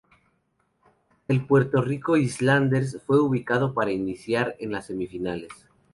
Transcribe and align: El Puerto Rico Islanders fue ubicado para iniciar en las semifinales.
El 1.27 1.45
Puerto 1.45 1.79
Rico 1.83 2.17
Islanders 2.17 2.97
fue 3.05 3.19
ubicado 3.21 3.75
para 3.75 3.91
iniciar 3.91 4.55
en 4.59 4.71
las 4.71 4.87
semifinales. 4.87 5.51